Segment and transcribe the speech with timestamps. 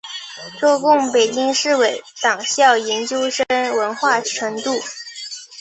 [0.57, 3.45] 中共北京市委党校研究生
[3.77, 4.73] 文化程度。